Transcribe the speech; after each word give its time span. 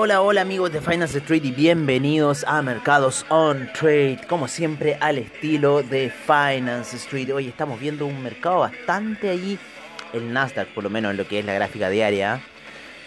Hola, 0.00 0.20
hola, 0.20 0.42
amigos 0.42 0.72
de 0.72 0.80
Finance 0.80 1.18
Street 1.18 1.42
y 1.44 1.50
bienvenidos 1.50 2.44
a 2.46 2.62
Mercados 2.62 3.26
on 3.30 3.68
Trade, 3.72 4.20
como 4.28 4.46
siempre 4.46 4.96
al 5.00 5.18
estilo 5.18 5.82
de 5.82 6.08
Finance 6.08 6.96
Street. 6.98 7.34
Hoy 7.34 7.48
estamos 7.48 7.80
viendo 7.80 8.06
un 8.06 8.22
mercado 8.22 8.60
bastante 8.60 9.28
allí, 9.28 9.58
el 10.12 10.32
Nasdaq 10.32 10.68
por 10.68 10.84
lo 10.84 10.90
menos 10.90 11.10
en 11.10 11.16
lo 11.16 11.26
que 11.26 11.40
es 11.40 11.44
la 11.44 11.52
gráfica 11.52 11.90
diaria. 11.90 12.40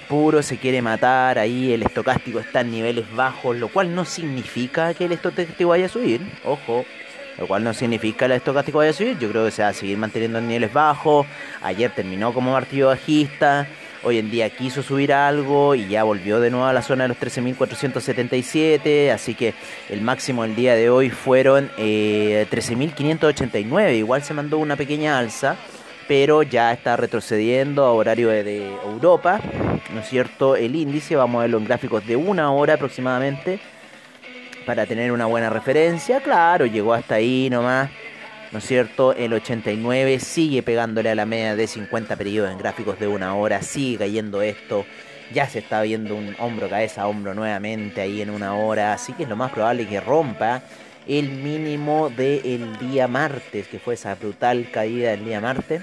Puro 0.10 0.44
se 0.44 0.58
quiere 0.58 0.82
matar, 0.82 1.40
ahí 1.40 1.72
el 1.72 1.84
estocástico 1.84 2.42
está 2.42 2.60
en 2.60 2.72
niveles 2.72 3.06
bajos, 3.16 3.56
lo 3.56 3.70
cual 3.70 3.96
no 3.96 4.04
significa 4.04 4.94
que 4.94 5.06
el 5.06 5.14
estocástico 5.14 5.70
vaya 5.70 5.86
a 5.86 5.90
subir, 5.90 6.20
ojo, 6.44 6.84
lo 7.38 7.48
cual 7.48 7.64
no 7.64 7.74
significa 7.74 8.18
que 8.18 8.26
el 8.26 8.32
estocástico 8.34 8.80
vaya 8.80 8.92
a 8.92 8.94
subir, 8.94 9.18
yo 9.18 9.30
creo 9.30 9.46
que 9.46 9.52
se 9.52 9.62
va 9.62 9.70
a 9.70 9.74
seguir 9.74 9.98
manteniendo 9.98 10.40
en 10.40 10.48
niveles 10.50 10.74
bajos, 10.74 11.26
ayer 11.62 11.90
terminó 11.96 12.34
como 12.34 12.52
martillo 12.52 12.88
bajista, 12.88 13.66
Hoy 14.04 14.18
en 14.18 14.32
día 14.32 14.50
quiso 14.50 14.82
subir 14.82 15.14
algo 15.14 15.76
y 15.76 15.88
ya 15.88 16.02
volvió 16.04 16.40
de 16.40 16.50
nuevo 16.50 16.66
a 16.66 16.74
la 16.74 16.82
zona 16.82 17.04
de 17.04 17.10
los 17.10 17.20
13.477. 17.20 19.12
Así 19.12 19.36
que 19.36 19.54
el 19.90 20.02
máximo 20.02 20.42
del 20.42 20.56
día 20.56 20.74
de 20.74 20.90
hoy 20.90 21.12
fueron 21.12 21.70
13.589. 21.78 23.90
Eh, 23.90 23.98
Igual 23.98 24.24
se 24.24 24.34
mandó 24.34 24.58
una 24.58 24.76
pequeña 24.76 25.20
alza, 25.20 25.56
pero 26.08 26.42
ya 26.42 26.72
está 26.72 26.98
retrocediendo 26.98 27.86
a 27.86 27.92
horario 27.92 28.30
de, 28.30 28.72
Europa. 28.84 29.40
¿No 29.94 30.00
es 30.00 30.10
cierto? 30.10 30.56
El 30.56 30.76
índice, 30.76 31.16
vamos 31.16 31.38
a 31.38 31.42
verlo 31.44 31.60
en 31.60 31.66
gráficos 31.66 32.04
de 32.08 32.16
una 32.16 32.52
hora 32.52 32.74
aproximadamente. 32.74 33.60
Para 34.66 34.88
tener 34.88 35.12
una 35.12 35.28
buena 35.28 35.52
referencia. 35.52 36.22
Claro, 36.22 36.66
llegó 36.66 36.96
hasta 36.96 37.14
ahí 37.16 37.50
nomás. 37.52 37.92
¿No 38.52 38.60
es 38.60 38.66
cierto? 38.66 39.14
El 39.14 39.34
89 39.34 40.20
sigue 40.20 40.62
pegándole 40.64 41.10
a 41.10 41.16
la 41.16 41.26
media 41.26 41.56
de 41.56 41.68
50 41.68 42.16
periodos 42.16 42.52
en 42.52 42.58
gráficos 42.58 43.00
de 43.00 43.08
una 43.08 43.36
hora, 43.36 43.62
sigue 43.62 44.00
cayendo 44.00 44.42
esto. 44.42 44.86
Ya 45.34 45.48
se 45.48 45.60
está 45.60 45.82
viendo 45.82 46.16
un 46.16 46.36
hombro, 46.40 46.70
cabeza, 46.70 47.08
hombro 47.08 47.34
nuevamente 47.34 48.02
ahí 48.02 48.22
en 48.22 48.30
una 48.30 48.54
hora. 48.56 48.94
Así 48.94 49.14
que 49.14 49.24
es 49.24 49.30
lo 49.30 49.38
más 49.38 49.52
probable 49.52 49.88
que 49.88 50.02
rompa 50.02 50.62
el 51.08 51.30
mínimo 51.30 52.10
del 52.10 52.78
día 52.80 53.08
martes, 53.08 53.68
que 53.68 53.80
fue 53.80 53.94
esa 53.94 54.16
brutal 54.16 54.70
caída 54.72 55.12
del 55.12 55.24
día 55.24 55.40
martes. 55.40 55.82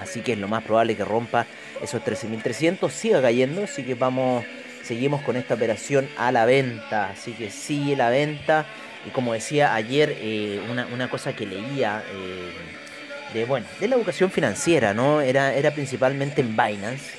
Así 0.00 0.20
que 0.20 0.32
es 0.32 0.38
lo 0.38 0.48
más 0.48 0.64
probable 0.64 0.96
que 0.96 1.04
rompa 1.04 1.46
esos 1.82 2.02
13.300. 2.02 2.90
Siga 2.90 3.20
cayendo, 3.20 3.64
así 3.64 3.84
que 3.84 3.94
vamos, 3.94 4.44
seguimos 4.82 5.20
con 5.20 5.36
esta 5.36 5.52
operación 5.52 6.08
a 6.16 6.32
la 6.32 6.46
venta. 6.46 7.10
Así 7.10 7.32
que 7.32 7.50
sigue 7.50 7.94
la 7.94 8.08
venta. 8.08 8.64
Y 9.06 9.10
como 9.10 9.32
decía 9.32 9.74
ayer, 9.74 10.16
eh, 10.20 10.60
una, 10.70 11.10
cosa 11.10 11.34
que 11.34 11.46
leía 11.46 12.04
eh, 12.12 12.52
de, 13.34 13.44
bueno, 13.44 13.66
de 13.80 13.88
la 13.88 13.96
educación 13.96 14.30
financiera, 14.30 14.94
¿no? 14.94 15.20
Era, 15.20 15.54
era 15.54 15.72
principalmente 15.72 16.40
en 16.40 16.56
Binance, 16.56 17.12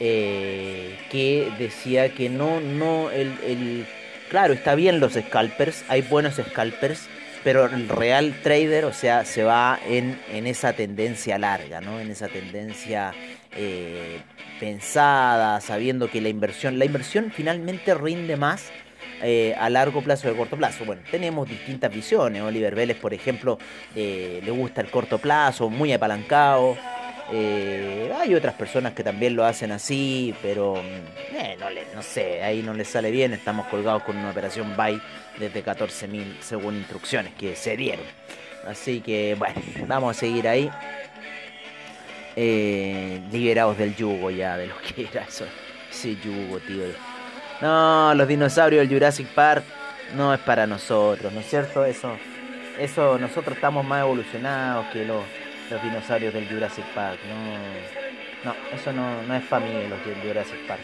eh, 0.00 0.98
que 1.10 1.50
decía 1.58 2.10
que 2.14 2.28
no, 2.28 2.60
no, 2.60 3.10
el, 3.10 3.38
el, 3.46 3.86
claro, 4.28 4.52
está 4.52 4.74
bien 4.74 5.00
los 5.00 5.14
scalpers, 5.14 5.84
hay 5.88 6.02
buenos 6.02 6.34
scalpers, 6.34 7.08
pero 7.42 7.64
el 7.66 7.88
real 7.88 8.34
trader, 8.42 8.84
o 8.84 8.92
sea, 8.92 9.24
se 9.24 9.42
va 9.42 9.80
en, 9.88 10.20
en 10.30 10.46
esa 10.46 10.74
tendencia 10.74 11.38
larga, 11.38 11.80
¿no? 11.80 12.00
En 12.00 12.10
esa 12.10 12.28
tendencia 12.28 13.14
pensada, 14.60 15.60
sabiendo 15.60 16.08
que 16.08 16.20
la 16.20 16.30
inversión, 16.30 16.78
la 16.78 16.86
inversión 16.86 17.32
finalmente 17.34 17.94
rinde 17.94 18.36
más 18.36 18.70
eh, 19.22 19.54
a 19.56 19.70
largo 19.70 20.02
plazo 20.02 20.28
o 20.28 20.32
a 20.32 20.36
corto 20.36 20.56
plazo. 20.56 20.84
Bueno, 20.84 21.02
tenemos 21.10 21.48
distintas 21.48 21.92
visiones. 21.92 22.42
Oliver 22.42 22.74
Vélez, 22.74 22.96
por 22.96 23.14
ejemplo, 23.14 23.58
eh, 23.94 24.40
le 24.44 24.50
gusta 24.50 24.80
el 24.80 24.90
corto 24.90 25.18
plazo, 25.18 25.70
muy 25.70 25.92
apalancado. 25.92 26.76
Eh, 27.32 28.12
hay 28.18 28.34
otras 28.34 28.54
personas 28.54 28.92
que 28.92 29.04
también 29.04 29.36
lo 29.36 29.44
hacen 29.44 29.70
así, 29.70 30.34
pero 30.42 30.74
no, 31.58 31.70
no 31.94 32.02
sé, 32.02 32.42
ahí 32.42 32.62
no 32.62 32.74
les 32.74 32.88
sale 32.88 33.10
bien. 33.12 33.32
Estamos 33.32 33.66
colgados 33.68 34.02
con 34.02 34.16
una 34.16 34.30
operación 34.30 34.76
buy 34.76 35.00
desde 35.38 35.64
14.000 35.64 36.40
según 36.40 36.76
instrucciones 36.76 37.32
que 37.34 37.54
se 37.54 37.76
dieron. 37.76 38.04
Así 38.66 39.00
que 39.00 39.36
bueno, 39.38 39.54
vamos 39.86 40.16
a 40.16 40.20
seguir 40.20 40.48
ahí. 40.48 40.68
liberados 42.36 43.78
del 43.78 43.94
yugo 43.94 44.30
ya, 44.30 44.56
de 44.56 44.66
lo 44.66 44.74
que 44.78 45.02
era 45.04 45.22
eso. 45.22 45.46
Ese 45.90 46.16
yugo, 46.16 46.58
tío 46.58 47.11
no, 47.62 48.12
los 48.16 48.26
dinosaurios 48.26 48.80
del 48.80 48.98
Jurassic 48.98 49.28
Park 49.28 49.62
no 50.16 50.34
es 50.34 50.40
para 50.40 50.66
nosotros, 50.66 51.32
¿no 51.32 51.38
es 51.38 51.48
cierto? 51.48 51.84
Eso, 51.84 52.16
eso 52.76 53.18
nosotros 53.18 53.54
estamos 53.54 53.86
más 53.86 54.00
evolucionados 54.00 54.86
que 54.92 55.04
los, 55.04 55.22
dinosaurios 55.80 56.34
del 56.34 56.48
Jurassic 56.48 56.84
Park. 56.92 57.20
No, 58.44 58.50
no 58.50 58.56
eso 58.74 58.92
no, 58.92 59.22
no 59.22 59.34
es 59.34 59.44
familia 59.44 59.88
los 59.88 60.04
del 60.04 60.20
Jurassic 60.26 60.66
Park. 60.66 60.82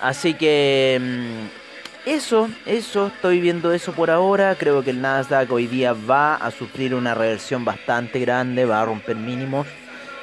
Así 0.00 0.32
que 0.32 0.98
mm, 0.98 2.08
eso, 2.08 2.48
eso, 2.64 3.08
estoy 3.08 3.38
viendo 3.38 3.70
eso 3.72 3.92
por 3.92 4.10
ahora. 4.10 4.54
Creo 4.54 4.82
que 4.82 4.90
el 4.90 5.02
Nasdaq 5.02 5.52
hoy 5.52 5.66
día 5.66 5.92
va 5.92 6.36
a 6.36 6.50
sufrir 6.50 6.94
una 6.94 7.14
reversión 7.14 7.66
bastante 7.66 8.18
grande, 8.18 8.64
va 8.64 8.80
a 8.80 8.86
romper 8.86 9.16
mínimos, 9.16 9.66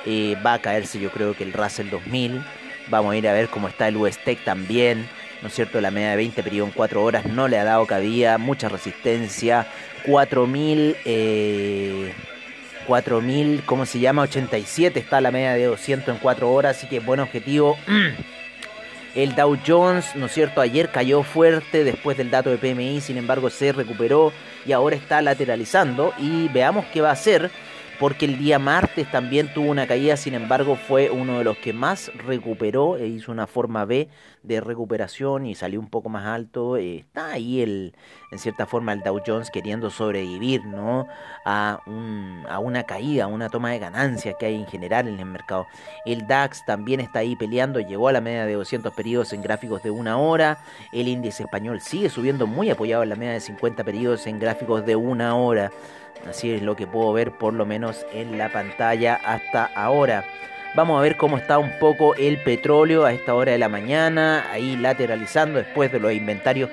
eh, 0.05 0.35
va 0.43 0.53
a 0.53 0.59
caerse 0.59 0.99
yo 0.99 1.11
creo 1.11 1.35
que 1.35 1.43
el 1.43 1.53
Russell 1.53 1.91
2000 1.91 2.43
Vamos 2.87 3.13
a 3.13 3.17
ir 3.17 3.27
a 3.27 3.33
ver 3.33 3.49
cómo 3.49 3.67
está 3.67 3.87
el 3.87 3.97
USTEC 3.97 4.43
también. 4.43 5.07
¿No 5.41 5.47
es 5.47 5.53
cierto? 5.53 5.81
La 5.81 5.91
media 5.91 6.11
de 6.11 6.15
20 6.17 6.43
periodo 6.43 6.67
en 6.67 6.73
4 6.73 7.03
horas 7.03 7.25
no 7.25 7.47
le 7.47 7.59
ha 7.59 7.63
dado 7.63 7.85
cabida, 7.85 8.37
mucha 8.37 8.69
resistencia. 8.69 9.67
4000, 10.05 10.97
eh, 11.05 12.13
4000, 12.87 13.63
¿cómo 13.65 13.85
se 13.85 13.99
llama? 13.99 14.23
87 14.23 14.99
está 14.99 15.19
la 15.21 15.31
media 15.31 15.53
de 15.53 15.65
200 15.65 16.15
en 16.15 16.21
4 16.21 16.51
horas, 16.51 16.77
así 16.77 16.87
que 16.87 16.99
buen 16.99 17.19
objetivo. 17.19 17.77
El 19.15 19.33
Dow 19.33 19.57
Jones, 19.65 20.15
¿no 20.15 20.25
es 20.25 20.33
cierto? 20.33 20.59
Ayer 20.59 20.89
cayó 20.89 21.23
fuerte 21.23 21.85
después 21.85 22.17
del 22.17 22.29
dato 22.29 22.49
de 22.49 22.57
PMI, 22.57 22.99
sin 22.99 23.17
embargo 23.17 23.49
se 23.49 23.71
recuperó 23.71 24.33
y 24.65 24.73
ahora 24.73 24.97
está 24.97 25.21
lateralizando. 25.21 26.13
Y 26.17 26.49
veamos 26.49 26.85
qué 26.91 26.99
va 26.99 27.09
a 27.09 27.13
hacer 27.13 27.49
porque 27.99 28.25
el 28.25 28.37
día 28.37 28.59
martes 28.59 29.09
también 29.09 29.53
tuvo 29.53 29.69
una 29.69 29.87
caída, 29.87 30.17
sin 30.17 30.33
embargo 30.33 30.75
fue 30.75 31.09
uno 31.09 31.37
de 31.37 31.43
los 31.43 31.57
que 31.57 31.73
más 31.73 32.11
recuperó 32.15 32.97
e 32.97 33.07
hizo 33.07 33.31
una 33.31 33.47
forma 33.47 33.85
B 33.85 34.09
de 34.43 34.61
recuperación 34.61 35.45
y 35.45 35.55
salió 35.55 35.79
un 35.79 35.89
poco 35.89 36.09
más 36.09 36.25
alto. 36.25 36.77
Eh, 36.77 36.97
está 36.97 37.31
ahí 37.31 37.61
el, 37.61 37.95
en 38.31 38.39
cierta 38.39 38.65
forma 38.65 38.93
el 38.93 39.01
Dow 39.01 39.21
Jones 39.25 39.49
queriendo 39.49 39.89
sobrevivir 39.89 40.65
¿no? 40.65 41.07
a, 41.45 41.79
a 42.49 42.59
una 42.59 42.83
caída, 42.83 43.25
a 43.25 43.27
una 43.27 43.49
toma 43.49 43.71
de 43.71 43.79
ganancias 43.79 44.35
que 44.39 44.45
hay 44.47 44.55
en 44.55 44.67
general 44.67 45.07
en 45.07 45.19
el 45.19 45.25
mercado. 45.25 45.67
El 46.05 46.27
DAX 46.27 46.65
también 46.65 46.99
está 46.99 47.19
ahí 47.19 47.35
peleando, 47.35 47.79
llegó 47.79 48.07
a 48.07 48.13
la 48.13 48.21
media 48.21 48.45
de 48.45 48.53
200 48.53 48.93
periodos 48.93 49.33
en 49.33 49.41
gráficos 49.41 49.83
de 49.83 49.91
una 49.91 50.17
hora. 50.17 50.59
El 50.91 51.07
índice 51.07 51.43
español 51.43 51.81
sigue 51.81 52.09
subiendo 52.09 52.47
muy 52.47 52.69
apoyado 52.69 53.03
en 53.03 53.09
la 53.09 53.15
media 53.15 53.33
de 53.33 53.39
50 53.39 53.83
periodos 53.83 54.27
en 54.27 54.39
gráficos 54.39 54.85
de 54.85 54.95
una 54.95 55.35
hora. 55.35 55.71
Así 56.29 56.51
es 56.51 56.61
lo 56.61 56.75
que 56.75 56.87
puedo 56.87 57.13
ver 57.13 57.31
por 57.31 57.53
lo 57.53 57.65
menos 57.65 58.05
en 58.13 58.37
la 58.37 58.51
pantalla 58.51 59.15
hasta 59.15 59.65
ahora. 59.65 60.25
Vamos 60.75 60.99
a 60.99 61.01
ver 61.01 61.15
cómo 61.15 61.37
está 61.37 61.57
un 61.57 61.77
poco 61.79 62.15
el 62.15 62.41
petróleo 62.43 63.05
a 63.05 63.13
esta 63.13 63.33
hora 63.33 63.53
de 63.53 63.57
la 63.57 63.69
mañana, 63.69 64.51
ahí 64.51 64.75
lateralizando 64.75 65.59
después 65.59 65.91
de 65.91 65.99
los 65.99 66.11
inventarios 66.11 66.69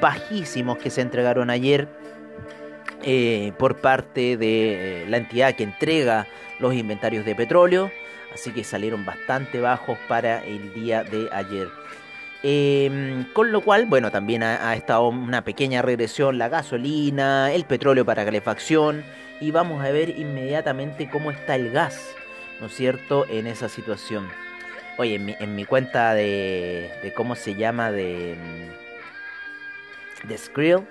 bajísimos 0.00 0.78
que 0.78 0.90
se 0.90 1.02
entregaron 1.02 1.50
ayer 1.50 1.88
eh, 3.04 3.52
por 3.58 3.76
parte 3.76 4.36
de 4.36 5.02
eh, 5.02 5.06
la 5.08 5.18
entidad 5.18 5.54
que 5.54 5.62
entrega 5.62 6.26
los 6.58 6.74
inventarios 6.74 7.24
de 7.24 7.34
petróleo. 7.34 7.92
Así 8.34 8.52
que 8.52 8.64
salieron 8.64 9.04
bastante 9.04 9.60
bajos 9.60 9.98
para 10.08 10.44
el 10.44 10.74
día 10.74 11.04
de 11.04 11.28
ayer. 11.32 11.68
Em, 12.42 13.24
con 13.32 13.50
lo 13.50 13.62
cual, 13.62 13.86
bueno, 13.86 14.12
también 14.12 14.44
ha, 14.44 14.74
estado 14.76 15.08
una 15.08 15.42
pequeña 15.42 15.82
regresión 15.82 16.38
la 16.38 16.48
gasolina, 16.48 17.52
el 17.52 17.64
petróleo 17.64 18.04
para 18.04 18.24
calefacción 18.24 19.04
y 19.40 19.50
vamos 19.50 19.84
a 19.84 19.90
ver 19.90 20.10
inmediatamente 20.10 21.10
cómo 21.10 21.32
está 21.32 21.56
el 21.56 21.72
gas, 21.72 22.14
¿no 22.60 22.66
es 22.66 22.74
cierto?, 22.74 23.26
en 23.28 23.48
esa 23.48 23.68
situación. 23.68 24.28
Oye, 24.98 25.14
en 25.16 25.54
mi, 25.54 25.64
cuenta 25.64 26.14
de, 26.14 26.90
de, 27.02 27.12
cómo 27.12 27.34
se 27.34 27.54
llama, 27.54 27.90
de, 27.90 28.36
de 30.24 30.38
Skrill, 30.38 30.86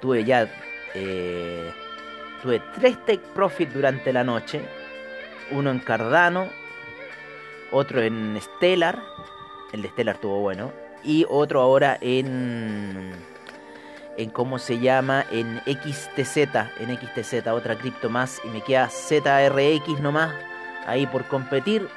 tuve 0.00 0.24
ya, 0.24 0.48
eh, 0.94 1.70
tuve 2.42 2.60
tres 2.78 2.98
take 3.04 3.22
profit 3.34 3.70
durante 3.70 4.12
la 4.12 4.24
noche, 4.24 4.62
uno 5.50 5.70
en 5.70 5.78
Cardano, 5.78 6.48
otro 7.70 8.02
en 8.02 8.38
Stellar, 8.40 8.98
el 9.72 9.82
de 9.82 9.88
Stellar 9.88 10.14
estuvo 10.14 10.40
bueno, 10.40 10.72
y 11.04 11.26
otro 11.28 11.60
ahora 11.60 11.98
en 12.00 13.12
en 14.16 14.30
cómo 14.30 14.58
se 14.58 14.78
llama 14.78 15.24
en 15.30 15.60
XTZ, 15.64 16.36
en 16.78 16.98
XTZ, 16.98 17.46
otra 17.48 17.76
cripto 17.76 18.10
más 18.10 18.40
y 18.44 18.48
me 18.48 18.60
queda 18.60 18.88
ZRX 18.88 20.00
nomás 20.00 20.34
ahí 20.86 21.06
por 21.06 21.24
competir 21.24 21.88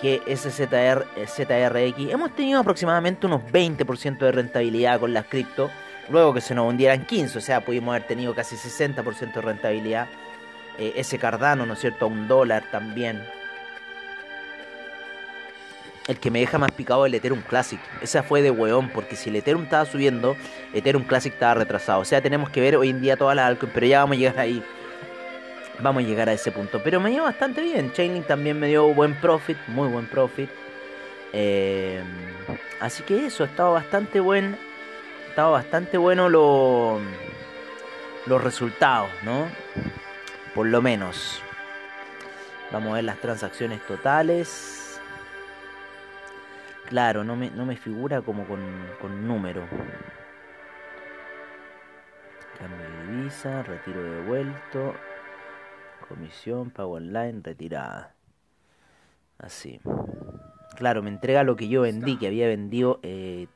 que 0.00 0.22
ese 0.26 0.50
ZR, 0.50 1.06
ZRX. 1.26 2.12
Hemos 2.12 2.34
tenido 2.34 2.60
aproximadamente 2.60 3.26
unos 3.26 3.42
20% 3.42 4.18
de 4.18 4.32
rentabilidad 4.32 5.00
con 5.00 5.12
las 5.12 5.26
cripto, 5.26 5.70
luego 6.10 6.34
que 6.34 6.40
se 6.40 6.54
nos 6.54 6.68
hundieran 6.68 7.06
15, 7.06 7.38
o 7.38 7.40
sea, 7.40 7.64
pudimos 7.64 7.94
haber 7.94 8.06
tenido 8.06 8.34
casi 8.34 8.56
60% 8.56 9.34
de 9.34 9.40
rentabilidad. 9.40 10.08
Eh, 10.78 10.92
ese 10.96 11.18
Cardano, 11.18 11.64
¿no 11.64 11.72
es 11.72 11.80
cierto? 11.80 12.04
A 12.04 12.08
un 12.08 12.28
dólar 12.28 12.64
también. 12.70 13.24
El 16.06 16.18
que 16.18 16.30
me 16.30 16.40
deja 16.40 16.58
más 16.58 16.70
picado 16.70 17.04
es 17.04 17.10
el 17.10 17.14
Ethereum 17.16 17.42
Classic. 17.42 17.80
Esa 18.00 18.22
fue 18.22 18.42
de 18.42 18.50
weón, 18.50 18.90
porque 18.90 19.16
si 19.16 19.30
el 19.30 19.36
Ethereum 19.36 19.64
estaba 19.64 19.84
subiendo, 19.84 20.36
Ethereum 20.72 21.04
Classic 21.04 21.32
estaba 21.32 21.54
retrasado. 21.54 22.00
O 22.00 22.04
sea, 22.04 22.20
tenemos 22.20 22.50
que 22.50 22.60
ver 22.60 22.76
hoy 22.76 22.90
en 22.90 23.00
día 23.00 23.16
todas 23.16 23.34
las 23.34 23.46
altcoins, 23.46 23.74
pero 23.74 23.86
ya 23.86 24.00
vamos 24.00 24.16
a 24.16 24.20
llegar 24.20 24.38
ahí. 24.38 24.62
Vamos 25.80 26.04
a 26.04 26.06
llegar 26.06 26.28
a 26.28 26.32
ese 26.32 26.52
punto. 26.52 26.80
Pero 26.82 27.00
me 27.00 27.10
dio 27.10 27.24
bastante 27.24 27.60
bien. 27.60 27.92
Chainlink 27.92 28.26
también 28.26 28.58
me 28.58 28.68
dio 28.68 28.86
buen 28.94 29.14
profit, 29.14 29.58
muy 29.66 29.88
buen 29.88 30.06
profit. 30.06 30.48
Eh, 31.32 32.02
así 32.80 33.02
que 33.02 33.26
eso, 33.26 33.42
ha 33.42 33.46
estado 33.46 33.72
bastante 33.72 34.20
buen. 34.20 34.56
Ha 35.26 35.28
estado 35.30 35.52
bastante 35.52 35.98
bueno 35.98 36.28
lo, 36.28 37.00
los 38.26 38.42
resultados, 38.42 39.10
¿no? 39.22 39.48
Por 40.54 40.66
lo 40.68 40.80
menos. 40.80 41.42
Vamos 42.70 42.92
a 42.92 42.94
ver 42.94 43.04
las 43.04 43.18
transacciones 43.18 43.84
totales. 43.86 44.75
Claro, 46.88 47.24
no 47.24 47.34
me, 47.34 47.50
no 47.50 47.66
me 47.66 47.76
figura 47.76 48.22
como 48.22 48.46
con, 48.46 48.60
con 49.00 49.26
número. 49.26 49.66
Cambio 52.58 52.78
de 52.78 53.16
divisa, 53.16 53.62
retiro 53.64 54.02
devuelto. 54.02 54.94
Comisión, 56.08 56.70
pago 56.70 56.92
online, 56.92 57.40
retirada. 57.42 58.14
Así. 59.38 59.80
Claro, 60.76 61.02
me 61.02 61.10
entrega 61.10 61.42
lo 61.42 61.56
que 61.56 61.68
yo 61.68 61.82
vendí, 61.82 62.16
que 62.16 62.28
había 62.28 62.46
vendido 62.46 63.00
eh, 63.02 63.48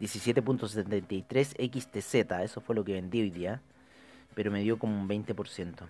17.73 0.00 1.56
XTZ. 1.58 2.14
Eso 2.44 2.60
fue 2.60 2.76
lo 2.76 2.84
que 2.84 2.92
vendí 2.92 3.20
hoy 3.20 3.30
día. 3.30 3.60
Pero 4.34 4.52
me 4.52 4.60
dio 4.60 4.78
como 4.78 4.96
un 4.96 5.08
20%. 5.08 5.86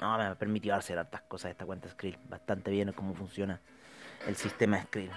No, 0.00 0.18
me 0.18 0.34
permitido 0.34 0.74
hacer 0.74 0.98
hartas 0.98 1.22
cosas 1.22 1.52
esta 1.52 1.64
cuenta 1.64 1.88
Skrill. 1.88 2.18
Bastante 2.28 2.70
bien 2.72 2.92
cómo 2.92 3.14
funciona 3.14 3.60
el 4.26 4.34
sistema 4.34 4.82
Skrill. 4.82 5.10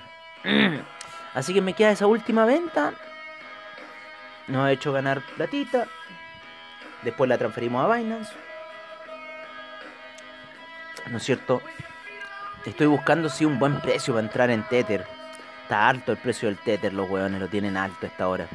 Así 1.34 1.54
que 1.54 1.62
me 1.62 1.74
queda 1.74 1.92
esa 1.92 2.08
última 2.08 2.46
venta. 2.46 2.94
Nos 4.48 4.66
ha 4.66 4.72
hecho 4.72 4.92
ganar 4.92 5.22
platita. 5.36 5.88
Después 7.04 7.30
la 7.30 7.38
transferimos 7.38 7.84
a 7.84 7.96
Binance. 7.96 8.34
¿No 11.12 11.18
es 11.18 11.24
cierto? 11.24 11.62
Estoy 12.66 12.88
buscando 12.88 13.30
si 13.30 13.46
un 13.46 13.60
buen 13.60 13.80
precio 13.80 14.14
para 14.14 14.26
entrar 14.26 14.50
en 14.50 14.64
Tether. 14.64 15.06
Está 15.64 15.88
alto 15.88 16.12
el 16.12 16.18
precio 16.18 16.50
del 16.50 16.58
Tether, 16.58 16.94
los 16.94 17.10
hueones 17.10 17.40
lo 17.40 17.48
tienen 17.48 17.78
alto 17.78 18.06
esta 18.06 18.28
hora. 18.28 18.48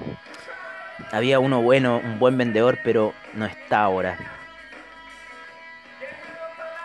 Había 1.11 1.39
uno 1.39 1.63
bueno, 1.63 2.01
un 2.03 2.19
buen 2.19 2.37
vendedor, 2.37 2.79
pero 2.85 3.15
no 3.35 3.47
está 3.47 3.81
ahora. 3.81 4.17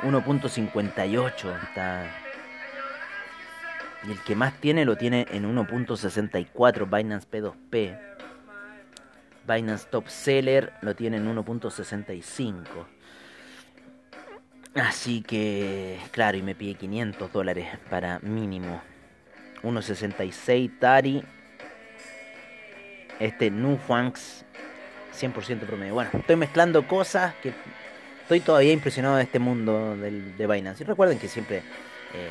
1.58 0.04 1.64
está. 1.64 2.27
Y 4.06 4.12
el 4.12 4.20
que 4.22 4.36
más 4.36 4.54
tiene 4.60 4.86
lo 4.86 4.96
tiene 4.96 5.26
en 5.32 5.44
1.64 5.44 6.98
Binance 6.98 7.28
P2P. 7.30 8.00
Binance 9.48 9.88
Top 9.90 10.08
Seller 10.08 10.74
lo 10.82 10.96
tiene 10.96 11.18
en 11.18 11.36
1.65. 11.36 12.64
Así 14.76 15.22
que, 15.22 16.00
claro, 16.12 16.38
y 16.38 16.44
me 16.44 16.54
pide 16.54 16.76
500 16.76 17.32
dólares 17.32 17.68
para 17.90 18.20
mínimo. 18.20 18.82
1.66 19.64 20.80
Tari. 20.80 21.24
Este 23.20 23.50
Nufanx 23.50 24.46
100% 25.18 25.62
promedio. 25.62 25.96
Bueno, 25.96 26.12
estoy 26.14 26.36
mezclando 26.36 26.88
cosas 26.88 27.34
que 27.42 27.54
estoy 28.22 28.40
todavía 28.40 28.74
impresionado 28.74 29.16
de 29.16 29.24
este 29.24 29.40
mundo 29.40 29.98
del, 29.98 30.38
de 30.38 30.48
Binance. 30.48 30.84
Y 30.84 30.88
recuerden 30.88 31.18
que 31.18 31.28
siempre 31.28 31.58
eh, 32.14 32.30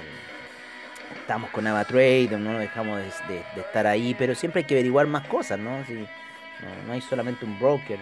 estamos 1.14 1.50
con 1.50 1.66
AvaTrade, 1.66 2.28
no 2.38 2.58
dejamos 2.58 3.00
de, 3.28 3.42
estar 3.60 3.86
ahí, 3.86 4.14
pero 4.18 4.34
siempre 4.34 4.60
hay 4.60 4.64
que 4.64 4.74
averiguar 4.74 5.06
más 5.06 5.26
cosas, 5.28 5.58
¿no? 5.58 5.70
no, 5.70 6.86
no 6.86 6.92
hay 6.92 7.00
solamente 7.00 7.44
un 7.44 7.58
broker 7.58 7.98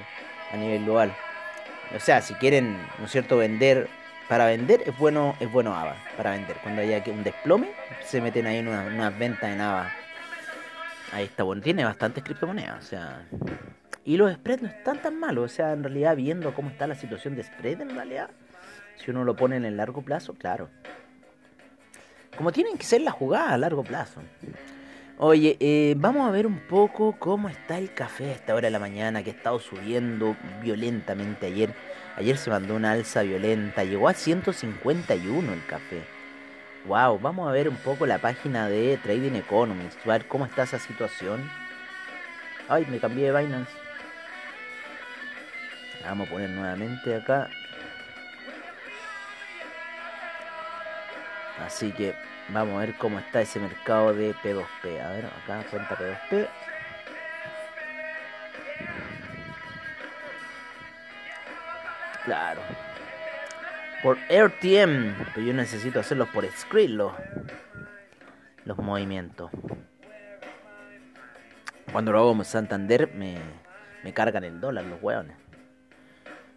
a 0.53 0.57
nivel 0.57 0.85
global. 0.85 1.15
O 1.95 2.01
sea, 2.01 2.23
si 2.23 2.35
quieren, 2.35 2.77
¿no 2.99 3.07
es 3.07 3.11
cierto?, 3.11 3.37
vender 3.37 3.89
para 4.29 4.47
vender 4.47 4.83
es 4.87 4.97
bueno 4.97 5.37
es 5.41 5.51
bueno 5.51 5.75
AVA 5.75 5.97
para 6.17 6.33
vender 6.33 6.57
cuando 6.63 6.81
haya 6.81 7.03
un 7.09 7.23
desplome 7.23 7.71
se 8.05 8.21
meten 8.21 8.47
ahí 8.47 8.59
en 8.59 8.69
unas 8.69 9.19
ventas 9.19 9.51
en 9.51 9.61
AVA 9.61 9.93
ahí 11.13 11.25
está 11.25 11.43
bueno 11.43 11.63
tiene 11.63 11.85
bastantes 11.85 12.25
criptomonedas 12.25 12.79
o 12.79 12.87
sea 12.87 13.27
y 14.05 14.17
los 14.17 14.33
spreads 14.33 14.63
no 14.63 14.69
están 14.69 15.01
tan 15.03 15.19
malos 15.19 15.53
o 15.53 15.55
sea 15.55 15.73
en 15.73 15.83
realidad 15.83 16.17
viendo 16.17 16.55
cómo 16.55 16.71
está 16.71 16.87
la 16.87 16.95
situación 16.95 17.37
de 17.37 17.43
spread 17.43 17.83
en 17.83 17.95
realidad 17.95 18.31
si 18.97 19.11
uno 19.11 19.25
lo 19.25 19.37
pone 19.37 19.57
en 19.57 19.65
el 19.65 19.77
largo 19.77 20.03
plazo 20.03 20.35
claro 20.35 20.71
como 22.37 22.53
tienen 22.53 22.77
que 22.77 22.85
ser 22.85 23.01
las 23.03 23.15
jugadas 23.15 23.53
a 23.53 23.59
largo 23.59 23.83
plazo 23.83 24.21
Oye, 25.17 25.57
eh, 25.61 25.95
vamos 25.97 26.27
a 26.27 26.33
ver 26.33 26.45
un 26.45 26.59
poco 26.59 27.15
cómo 27.21 27.49
está 27.49 27.79
el 27.79 27.95
café 27.95 28.31
a 28.31 28.33
esta 28.33 28.53
hora 28.53 28.67
de 28.67 28.73
la 28.73 28.81
mañana 28.81 29.23
que 29.23 29.31
ha 29.31 29.33
estado 29.33 29.61
subiendo 29.61 30.37
violentamente 30.61 31.47
ayer. 31.47 31.73
Ayer 32.17 32.37
se 32.37 32.51
mandó 32.51 32.75
una 32.75 32.91
alza 32.91 33.23
violenta, 33.23 33.85
llegó 33.85 34.09
a 34.09 34.15
151 34.15 35.53
el 35.53 35.65
café. 35.67 36.03
Wow, 36.87 37.21
vamos 37.21 37.49
a 37.49 37.53
ver 37.53 37.69
un 37.69 37.77
poco 37.77 38.07
la 38.07 38.19
página 38.19 38.69
de 38.69 38.97
Trading 38.97 39.37
Economics, 39.37 39.97
a 40.05 40.09
ver 40.09 40.27
cómo 40.27 40.47
está 40.47 40.65
esa 40.65 40.81
situación. 40.81 41.49
Ay, 42.69 42.85
me 42.91 42.99
cambié 42.99 43.31
de 43.31 43.41
Binance. 43.41 43.71
vamos 46.05 46.27
a 46.27 46.31
poner 46.33 46.51
nuevamente 46.51 47.15
acá. 47.15 47.49
Así 51.59 51.93
que 51.93 52.15
Vamos 52.49 52.77
a 52.77 52.81
ver 52.81 52.95
cómo 52.99 53.19
está 53.19 53.41
ese 53.41 53.59
mercado 53.59 54.13
de 54.13 54.35
P2P. 54.35 55.01
A 55.01 55.09
ver, 55.13 55.27
acá 55.27 55.65
cuenta 55.71 55.97
P2P. 55.97 56.49
Claro. 62.25 62.61
Por 64.03 64.19
RTM. 64.29 65.15
Pero 65.35 65.47
yo 65.47 65.55
necesito 65.55 66.01
hacerlos 66.01 66.29
por 66.29 66.47
screen 66.53 66.99
los, 66.99 67.15
los 68.67 68.77
movimientos. 68.79 69.51
Cuando 71.93 72.13
lo 72.13 72.19
hago 72.19 72.33
en 72.33 72.45
Santander 72.45 73.11
me, 73.15 73.39
me 74.03 74.13
cargan 74.13 74.45
el 74.45 74.61
dólar 74.61 74.85
los 74.85 75.03
hueones. 75.03 75.37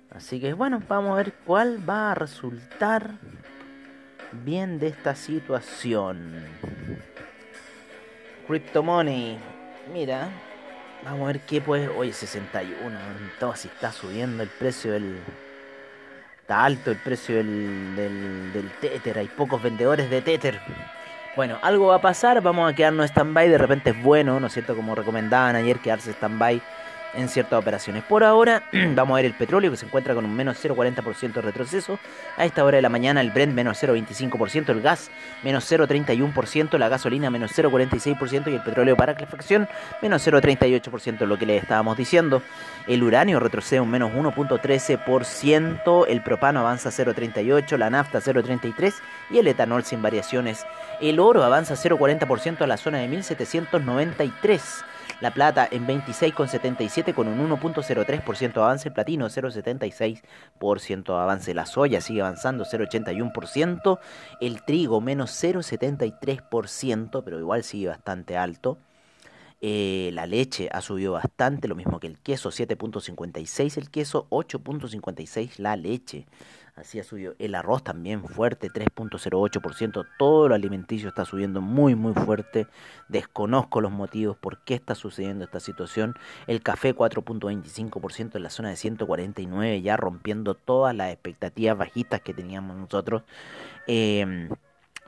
Así 0.10 0.42
que 0.42 0.52
bueno, 0.54 0.82
vamos 0.88 1.12
a 1.12 1.16
ver 1.16 1.34
cuál 1.46 1.88
va 1.88 2.12
a 2.12 2.16
resultar 2.16 3.12
bien 4.32 4.80
de 4.80 4.88
esta 4.88 5.16
situación. 5.16 6.46
Crypto 8.48 8.84
Money, 8.84 9.38
mira, 9.94 10.30
vamos 11.04 11.24
a 11.24 11.34
ver 11.34 11.42
qué 11.42 11.62
pues. 11.62 11.90
Oye, 11.98 12.14
61, 12.14 12.98
todo 13.40 13.56
si 13.56 13.68
está 13.68 13.92
subiendo 13.92 14.44
el 14.44 14.50
precio 14.50 14.94
del. 14.94 15.18
Está 16.42 16.64
alto 16.64 16.92
el 16.92 16.98
precio 16.98 17.36
del, 17.36 17.96
del, 17.96 18.54
del 18.54 18.72
Tether, 18.80 19.20
hay 19.20 19.28
pocos 19.28 19.62
vendedores 19.62 20.10
de 20.10 20.22
Tether. 20.22 20.62
Bueno, 21.36 21.60
algo 21.62 21.88
va 21.88 21.98
a 21.98 22.02
pasar, 22.02 22.42
vamos 22.42 22.72
a 22.72 22.74
quedarnos 22.74 23.12
stand-by, 23.12 23.50
de 23.50 23.58
repente 23.58 23.90
es 23.90 24.02
bueno, 24.02 24.40
¿no 24.40 24.48
es 24.48 24.54
cierto? 24.54 24.76
Como 24.76 24.96
recomendaban 24.96 25.56
ayer, 25.56 25.80
quedarse 25.80 26.12
stand-by 26.12 26.62
en 27.14 27.30
ciertas 27.30 27.60
operaciones. 27.60 28.04
Por 28.04 28.24
ahora, 28.24 28.64
vamos 28.96 29.16
a 29.16 29.18
ver 29.18 29.26
el 29.26 29.34
petróleo 29.34 29.72
que 29.72 29.78
se 29.78 29.86
encuentra 29.86 30.14
con 30.14 30.26
un 30.26 30.36
menos 30.36 30.64
0,40% 30.64 31.34
de 31.34 31.42
retroceso. 31.42 32.00
A 32.38 32.46
esta 32.46 32.64
hora 32.64 32.78
de 32.78 32.82
la 32.82 32.90
mañana, 32.90 33.22
el 33.22 33.32
Brent 33.32 33.54
menos 33.54 33.82
0,25%, 33.82 34.70
el 34.70 34.82
gas 34.82 35.10
menos 35.44 35.70
0,31%, 35.72 36.78
la 36.78 36.90
gasolina 36.90 37.30
menos 37.30 37.58
0,46% 37.58 38.52
y 38.52 38.56
el 38.56 38.64
petróleo 38.64 38.96
para 38.96 39.16
calefacción 39.16 39.68
menos 40.02 40.28
0,38%, 40.28 41.26
lo 41.26 41.38
que 41.38 41.46
les 41.46 41.62
estábamos 41.62 41.98
diciendo. 41.98 42.42
El 42.88 43.04
uranio 43.04 43.40
retrocede 43.40 43.82
un 43.82 43.90
menos 43.90 44.12
1,13%, 44.12 46.06
el 46.08 46.22
propano 46.22 46.60
avanza 46.62 46.90
0,38%, 46.90 47.78
la 47.78 47.90
nafta 47.90 48.20
0,33% 48.20 48.94
y 49.30 49.40
el 49.40 49.48
etanol 49.48 49.84
sin 49.84 50.02
variaciones. 50.02 50.66
El 51.02 51.20
oro 51.20 51.44
avanza 51.44 51.76
0,40% 51.76 52.62
a 52.62 52.68
la 52.68 52.78
zona 52.78 53.00
de 53.00 53.08
1793. 53.08 54.84
La 55.20 55.34
plata 55.34 55.68
en 55.72 55.88
26,77 55.88 57.16
con 57.16 57.28
un 57.28 57.50
1.03% 57.50 58.58
avance. 58.58 58.90
El 58.90 58.94
platino 58.94 59.26
0.76% 59.26 61.20
avance. 61.20 61.56
La 61.56 61.66
soya 61.66 62.02
sigue 62.02 62.22
avanzando 62.22 62.66
0.81%. 62.66 64.00
El 64.40 64.62
trigo 64.64 65.02
menos 65.02 65.32
0.73%, 65.44 67.24
pero 67.24 67.40
igual 67.40 67.64
sigue 67.64 67.88
bastante 67.88 68.38
alto. 68.38 68.78
Eh, 69.60 70.12
la 70.14 70.28
leche 70.28 70.70
ha 70.72 70.82
subido 70.82 71.14
bastante, 71.14 71.68
lo 71.68 71.74
mismo 71.74 72.00
que 72.00 72.06
el 72.06 72.20
queso, 72.20 72.52
7.56 72.52 73.78
el 73.78 73.90
queso, 73.90 74.28
8.56 74.30 75.58
la 75.58 75.76
leche. 75.76 76.28
Así 76.78 77.00
ha 77.00 77.04
subido 77.04 77.34
el 77.40 77.56
arroz 77.56 77.84
también 77.84 78.24
fuerte, 78.24 78.70
3.08%. 78.70 80.06
Todo 80.20 80.48
lo 80.48 80.54
alimenticio 80.54 81.10
está 81.10 81.26
subiendo 81.26 81.60
muy, 81.60 81.96
muy 81.96 82.14
fuerte. 82.14 82.68
Desconozco 83.10 83.82
los 83.82 83.92
motivos 83.92 84.38
por 84.38 84.60
qué 84.60 84.76
está 84.76 84.94
sucediendo 84.94 85.44
esta 85.44 85.60
situación. 85.60 86.14
El 86.46 86.62
café 86.62 86.96
4.25% 86.96 88.36
en 88.36 88.44
la 88.44 88.52
zona 88.52 88.70
de 88.70 88.76
149, 88.76 89.82
ya 89.82 89.98
rompiendo 89.98 90.54
todas 90.54 90.96
las 90.96 91.12
expectativas 91.12 91.80
bajitas 91.80 92.22
que 92.22 92.36
teníamos 92.36 92.78
nosotros. 92.78 93.24
Eh, 93.88 94.48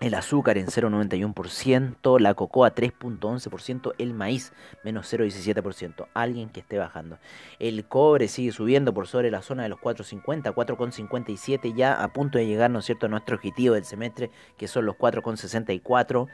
el 0.02 0.14
azúcar 0.14 0.58
en 0.58 0.68
0,91%, 0.68 2.20
la 2.20 2.34
cocoa 2.34 2.74
3,11%, 2.74 3.94
el 3.98 4.14
maíz 4.14 4.54
menos 4.84 5.12
0,17%, 5.14 6.08
alguien 6.14 6.50
que 6.50 6.62
esté 6.62 6.78
bajando. 6.78 7.20
El 7.60 7.86
cobre 7.86 8.28
sigue 8.28 8.52
subiendo 8.52 8.94
por 8.94 9.08
sobre 9.08 9.30
la 9.30 9.42
zona 9.42 9.64
de 9.64 9.70
los 9.70 9.80
4,50, 9.80 10.54
4,57 10.54 11.74
ya 11.76 12.02
a 12.02 12.14
punto 12.14 12.38
de 12.38 12.48
llegar, 12.48 12.72
¿no 12.72 12.80
es 12.80 12.86
cierto?, 12.86 13.08
a 13.08 13.10
nuestro 13.10 13.36
objetivo 13.36 13.76
del 13.76 13.84
semestre, 13.86 14.32
que 14.58 14.68
son 14.68 14.86
los 14.86 14.96
4,64, 14.96 16.28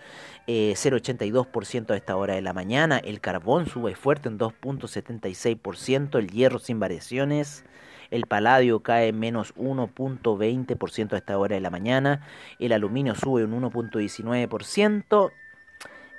0,82% 0.47 1.91
a 1.91 1.97
esta 1.97 2.15
hora 2.15 2.35
de 2.35 2.41
la 2.41 2.53
mañana. 2.53 2.99
El 2.99 3.19
carbón 3.19 3.65
sube 3.65 3.95
fuerte 3.95 4.29
en 4.29 4.37
2,76%, 4.37 6.19
el 6.19 6.29
hierro 6.29 6.59
sin 6.59 6.79
variaciones. 6.79 7.63
El 8.15 8.27
paladio 8.27 8.79
cae 8.79 9.11
menos 9.11 9.53
1.20% 9.55 11.13
a 11.13 11.17
esta 11.17 11.37
hora 11.37 11.55
de 11.55 11.61
la 11.61 11.69
mañana. 11.69 12.25
El 12.59 12.71
aluminio 12.71 13.13
sube 13.13 13.43
un 13.43 13.61
1.19%. 13.61 15.31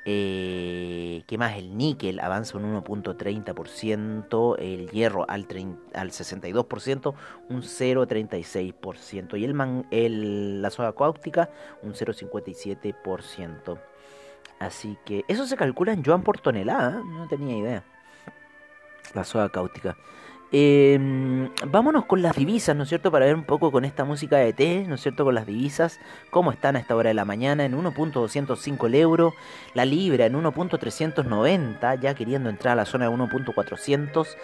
Eh, 0.04 1.22
¿Qué 1.26 1.38
más? 1.38 1.56
El 1.56 1.78
níquel 1.78 2.20
avanza 2.20 2.58
un 2.58 2.64
1.30%, 2.64 4.56
el 4.58 4.90
hierro 4.90 5.24
al, 5.26 5.46
al 5.94 6.10
62%, 6.10 7.14
un 7.48 7.62
0.36%, 7.62 9.40
y 9.40 9.44
el, 9.44 9.86
el 9.90 10.60
la 10.60 10.68
soda 10.68 10.92
cáustica 10.94 11.48
un 11.82 11.94
0.57%. 11.94 13.78
Así 14.58 14.98
que 15.06 15.24
eso 15.28 15.46
se 15.46 15.56
calcula 15.56 15.94
en 15.94 16.02
yuan 16.02 16.22
por 16.22 16.40
tonelada, 16.40 17.00
¿eh? 17.00 17.04
no 17.04 17.26
tenía 17.26 17.56
idea. 17.56 17.84
La 19.14 19.24
soda 19.24 19.48
cáustica. 19.48 19.96
Eh, 20.52 21.50
vámonos 21.66 22.04
con 22.04 22.22
las 22.22 22.36
divisas, 22.36 22.76
¿no 22.76 22.84
es 22.84 22.88
cierto? 22.88 23.10
Para 23.10 23.26
ver 23.26 23.34
un 23.34 23.44
poco 23.44 23.72
con 23.72 23.84
esta 23.84 24.04
música 24.04 24.36
de 24.36 24.52
T, 24.52 24.84
¿no 24.86 24.94
es 24.94 25.00
cierto? 25.00 25.24
Con 25.24 25.34
las 25.34 25.46
divisas, 25.46 25.98
cómo 26.30 26.52
están 26.52 26.76
a 26.76 26.78
esta 26.78 26.94
hora 26.94 27.08
de 27.08 27.14
la 27.14 27.24
mañana 27.24 27.64
en 27.64 27.76
1.205 27.76 28.86
el 28.86 28.94
euro, 28.94 29.34
la 29.74 29.84
libra 29.84 30.26
en 30.26 30.34
1.390, 30.34 32.00
ya 32.00 32.14
queriendo 32.14 32.48
entrar 32.48 32.72
a 32.72 32.76
la 32.76 32.84
zona 32.84 33.08
de 33.08 33.16
1.400. 33.16 34.36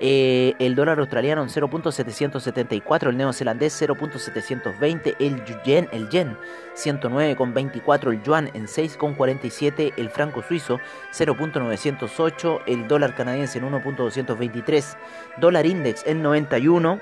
Eh, 0.00 0.54
el 0.60 0.76
dólar 0.76 1.00
australiano 1.00 1.42
en 1.42 1.48
0.774, 1.48 3.08
el 3.08 3.16
neozelandés 3.16 3.82
0.720, 3.82 5.16
el 5.18 5.44
yen, 5.64 5.88
el 5.92 6.08
yen 6.08 6.36
109.24, 6.76 8.12
el 8.12 8.22
yuan 8.22 8.50
en 8.54 8.66
6.47, 8.66 9.94
el 9.96 10.10
franco 10.10 10.42
suizo 10.42 10.78
0.908, 11.12 12.60
el 12.66 12.86
dólar 12.86 13.16
canadiense 13.16 13.58
en 13.58 13.70
1.223, 13.72 14.96
dólar 15.38 15.66
index 15.66 16.06
en 16.06 16.22
91. 16.22 17.00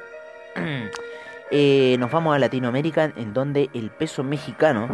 Eh, 1.53 1.95
nos 2.01 2.11
vamos 2.11 2.35
a 2.35 2.41
Latinoamérica 2.41 3.13
en 3.15 3.33
donde 3.33 3.71
el 3.73 3.91
peso 3.91 4.25
mexicano 4.25 4.89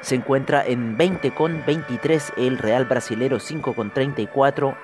se 0.00 0.14
encuentra 0.14 0.64
en 0.64 0.96
20,23, 0.96 2.34
el 2.36 2.58
real 2.58 2.84
brasilero 2.84 3.38
5,34, 3.38 4.76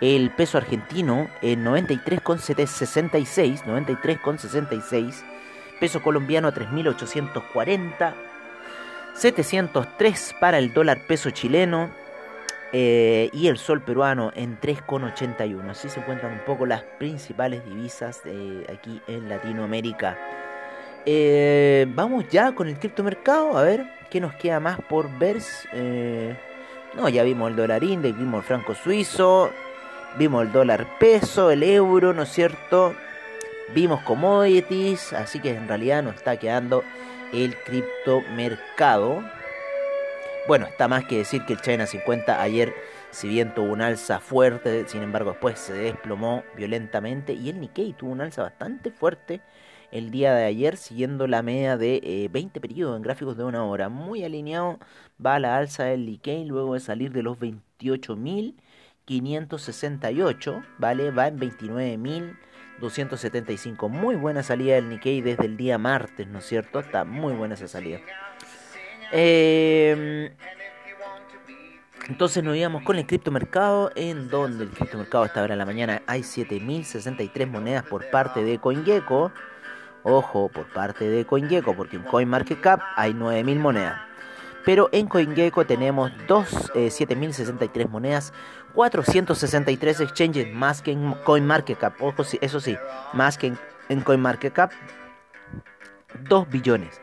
el 0.00 0.30
peso 0.30 0.58
argentino 0.58 1.28
en 1.42 1.64
93,66, 1.64 3.64
93,66, 3.64 5.22
peso 5.78 6.02
colombiano 6.02 6.52
3.840, 6.52 8.14
703 9.14 10.34
para 10.40 10.58
el 10.58 10.72
dólar 10.72 11.06
peso 11.06 11.30
chileno 11.30 11.90
eh, 12.72 13.28
y 13.34 13.48
el 13.48 13.58
sol 13.58 13.82
peruano 13.82 14.32
en 14.34 14.58
3,81. 14.58 15.70
Así 15.70 15.90
se 15.90 16.00
encuentran 16.00 16.32
un 16.32 16.40
poco 16.40 16.64
las 16.64 16.82
principales 16.98 17.62
divisas 17.66 18.24
de 18.24 18.66
aquí 18.72 19.02
en 19.06 19.28
Latinoamérica. 19.28 20.16
Eh, 21.04 21.86
vamos 21.94 22.28
ya 22.28 22.54
con 22.54 22.68
el 22.68 22.78
criptomercado, 22.78 23.56
a 23.56 23.62
ver 23.62 23.86
qué 24.10 24.20
nos 24.20 24.34
queda 24.34 24.60
más 24.60 24.80
por 24.80 25.10
ver. 25.18 25.38
Eh, 25.72 26.36
no, 26.94 27.08
ya 27.08 27.22
vimos 27.22 27.50
el 27.50 27.56
dólar 27.56 27.82
index, 27.82 28.16
vimos 28.16 28.40
el 28.40 28.46
franco 28.46 28.74
suizo, 28.74 29.50
Vimos 30.18 30.42
el 30.42 30.52
dólar 30.52 30.98
peso, 30.98 31.50
el 31.50 31.62
euro, 31.62 32.12
¿no 32.12 32.24
es 32.24 32.28
cierto? 32.28 32.94
Vimos 33.74 34.02
commodities, 34.02 35.14
así 35.14 35.40
que 35.40 35.54
en 35.54 35.66
realidad 35.66 36.02
nos 36.02 36.16
está 36.16 36.36
quedando 36.36 36.84
el 37.32 37.56
criptomercado. 37.56 39.22
Bueno, 40.46 40.66
está 40.66 40.86
más 40.86 41.06
que 41.06 41.16
decir 41.16 41.46
que 41.46 41.54
el 41.54 41.62
China 41.62 41.86
50 41.86 42.42
ayer, 42.42 42.74
si 43.10 43.26
bien 43.26 43.54
tuvo 43.54 43.72
un 43.72 43.80
alza 43.80 44.20
fuerte, 44.20 44.86
sin 44.86 45.02
embargo 45.02 45.30
después 45.30 45.58
se 45.58 45.72
desplomó 45.72 46.44
violentamente 46.56 47.32
y 47.32 47.48
el 47.48 47.58
Nikkei 47.58 47.94
tuvo 47.94 48.12
un 48.12 48.20
alza 48.20 48.42
bastante 48.42 48.90
fuerte 48.90 49.40
el 49.92 50.10
día 50.10 50.34
de 50.34 50.44
ayer, 50.44 50.76
siguiendo 50.76 51.26
la 51.26 51.42
media 51.42 51.76
de 51.76 52.28
20 52.32 52.58
eh, 52.58 52.60
periodos 52.60 52.96
en 52.96 53.02
gráficos 53.02 53.36
de 53.36 53.44
una 53.44 53.64
hora. 53.64 53.88
Muy 53.88 54.24
alineado 54.24 54.78
va 55.24 55.38
la 55.38 55.56
alza 55.56 55.84
del 55.84 56.06
Nikkei 56.06 56.44
luego 56.44 56.74
de 56.74 56.80
salir 56.80 57.12
de 57.12 57.22
los 57.22 57.38
28.000 57.38 58.54
568, 59.04 60.62
¿vale? 60.78 61.10
Va 61.10 61.26
en 61.28 61.38
29.275. 61.38 63.88
Muy 63.88 64.16
buena 64.16 64.42
salida 64.42 64.76
del 64.76 64.88
Nikkei 64.88 65.20
desde 65.20 65.44
el 65.46 65.56
día 65.56 65.78
martes, 65.78 66.26
¿no 66.28 66.38
es 66.38 66.46
cierto? 66.46 66.80
Está 66.80 67.04
muy 67.04 67.34
buena 67.34 67.54
esa 67.54 67.68
salida. 67.68 68.00
Em, 69.10 70.30
entonces 72.08 72.42
nos 72.42 72.56
íbamos 72.56 72.82
con 72.82 72.96
el 72.96 73.06
criptomercado, 73.06 73.92
en 73.96 74.30
donde 74.30 74.64
el 74.64 74.70
criptomercado 74.70 75.24
esta 75.24 75.42
hora 75.42 75.54
de 75.54 75.58
la 75.58 75.66
mañana 75.66 76.02
hay 76.06 76.22
7.063 76.22 77.46
monedas 77.46 77.84
por 77.84 78.10
parte 78.10 78.42
de 78.44 78.58
CoinGecko. 78.58 79.32
Ojo, 80.04 80.48
por 80.48 80.66
parte 80.66 81.08
de 81.08 81.24
CoinGecko, 81.24 81.76
porque 81.76 81.96
en 81.96 82.02
CoinMarketCap 82.02 82.80
hay 82.96 83.12
9.000 83.12 83.58
monedas. 83.58 84.00
Pero 84.64 84.88
en 84.92 85.06
CoinGecko 85.06 85.64
tenemos 85.64 86.10
7.063 86.28 87.80
eh, 87.80 87.88
monedas, 87.88 88.32
463 88.74 90.00
exchanges 90.00 90.52
más 90.52 90.82
que 90.82 90.90
en 90.92 91.14
CoinMarketCap. 91.24 92.02
Ojo, 92.02 92.24
eso 92.40 92.60
sí, 92.60 92.76
más 93.12 93.38
que 93.38 93.52
en, 93.88 94.00
CoinMarketCap. 94.00 94.72
2 96.28 96.48
billones. 96.48 97.00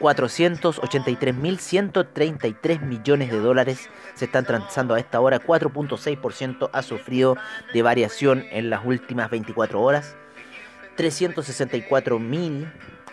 483.133 0.00 2.80
millones 2.80 3.30
de 3.30 3.38
dólares 3.38 3.88
se 4.14 4.24
están 4.24 4.44
transando 4.46 4.94
a 4.94 4.98
esta 4.98 5.20
hora. 5.20 5.40
4.6% 5.40 6.70
ha 6.72 6.82
sufrido 6.82 7.36
de 7.74 7.82
variación 7.82 8.46
en 8.50 8.70
las 8.70 8.84
últimas 8.84 9.30
24 9.30 9.80
horas. 9.80 10.16
364.000 10.96 12.70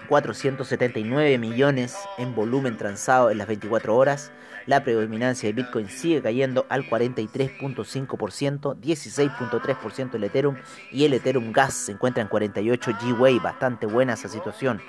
479 0.08 1.38
millones 1.38 1.96
en 2.18 2.34
volumen 2.34 2.78
transado 2.78 3.30
en 3.30 3.38
las 3.38 3.48
24 3.48 3.96
horas. 3.96 4.32
La 4.66 4.84
predominancia 4.84 5.48
de 5.48 5.54
Bitcoin 5.54 5.88
sigue 5.88 6.22
cayendo 6.22 6.66
al 6.70 6.90
43.5%, 6.90 8.76
16.3% 8.80 10.16
el 10.16 10.24
Ethereum 10.24 10.56
y 10.92 11.06
el 11.06 11.14
Ethereum 11.14 11.52
Gas 11.54 11.74
se 11.74 11.94
encuentra 11.94 12.22
en 12.22 12.30
48 12.30 12.92
G-Way, 12.92 13.40
bastante 13.40 13.86
buena 13.86 14.14
esa 14.14 14.28
situación. 14.28 14.82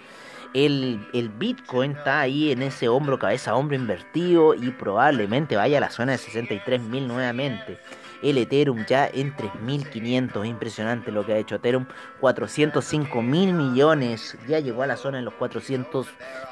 El, 0.54 1.06
el, 1.12 1.28
Bitcoin 1.28 1.92
está 1.92 2.20
ahí 2.20 2.50
en 2.50 2.62
ese 2.62 2.88
hombro, 2.88 3.18
cabeza, 3.18 3.54
hombro 3.54 3.76
invertido 3.76 4.54
y 4.54 4.70
probablemente 4.70 5.56
vaya 5.56 5.76
a 5.76 5.82
la 5.82 5.90
zona 5.90 6.12
de 6.12 6.18
63.000 6.18 7.06
nuevamente 7.06 7.78
el 8.22 8.38
Ethereum 8.38 8.84
ya 8.86 9.06
en 9.06 9.34
3.500. 9.34 10.46
Impresionante 10.46 11.12
lo 11.12 11.24
que 11.24 11.34
ha 11.34 11.38
hecho 11.38 11.56
Ethereum. 11.56 11.86
405 12.20 13.22
mil 13.22 13.52
millones. 13.52 14.36
Ya 14.48 14.60
llegó 14.60 14.82
a 14.82 14.86
la 14.86 14.96
zona 14.96 15.18
de 15.18 15.24
los 15.24 15.34
400 15.34 16.06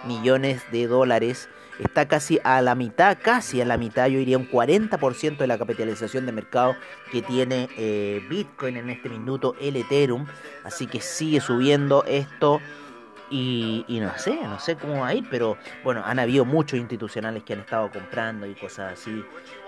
millones 0.04 0.62
de 0.72 0.86
dólares. 0.86 1.48
Está 1.78 2.08
casi 2.08 2.40
a 2.42 2.62
la 2.62 2.74
mitad, 2.74 3.18
casi 3.20 3.60
a 3.60 3.66
la 3.66 3.76
mitad, 3.76 4.06
yo 4.06 4.18
diría 4.18 4.38
un 4.38 4.48
40% 4.50 5.36
de 5.36 5.46
la 5.46 5.58
capitalización 5.58 6.24
de 6.24 6.32
mercado 6.32 6.74
que 7.12 7.20
tiene 7.20 7.68
eh, 7.76 8.22
Bitcoin 8.30 8.78
en 8.78 8.88
este 8.88 9.10
minuto, 9.10 9.54
el 9.60 9.76
Ethereum. 9.76 10.26
Así 10.64 10.86
que 10.86 11.00
sigue 11.00 11.40
subiendo 11.40 12.02
esto. 12.04 12.60
Y, 13.28 13.84
no 13.88 14.16
sé, 14.18 14.38
no 14.42 14.60
sé 14.60 14.76
cómo 14.76 15.00
va 15.00 15.08
a 15.08 15.14
ir, 15.14 15.26
pero 15.28 15.58
bueno, 15.82 16.02
han 16.04 16.18
habido 16.20 16.44
muchos 16.44 16.78
institucionales 16.78 17.42
que 17.42 17.54
han 17.54 17.60
estado 17.60 17.90
comprando 17.90 18.46
y 18.46 18.54
cosas 18.54 18.92
así, 18.92 19.24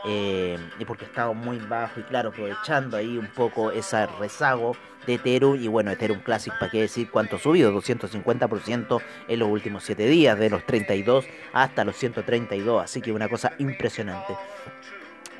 eh, 0.06 0.56
y 0.78 0.84
porque 0.84 1.06
ha 1.06 1.08
estado 1.08 1.34
muy 1.34 1.58
bajo 1.58 1.98
y 1.98 2.04
claro, 2.04 2.28
aprovechando 2.28 2.96
ahí 2.96 3.18
un 3.18 3.26
poco 3.26 3.72
ese 3.72 4.06
rezago 4.06 4.76
de 5.06 5.14
Ethereum, 5.14 5.60
y 5.60 5.66
bueno, 5.66 5.90
Ethereum 5.90 6.20
Classic, 6.20 6.52
¿para 6.56 6.70
qué 6.70 6.82
decir 6.82 7.10
cuánto 7.10 7.36
ha 7.36 7.38
subido? 7.40 7.72
250% 7.72 9.00
en 9.26 9.38
los 9.40 9.48
últimos 9.48 9.82
7 9.82 10.06
días, 10.06 10.38
de 10.38 10.50
los 10.50 10.64
32 10.64 11.26
hasta 11.52 11.84
los 11.84 11.96
132, 11.96 12.84
así 12.84 13.00
que 13.00 13.10
una 13.10 13.28
cosa 13.28 13.54
impresionante. 13.58 14.36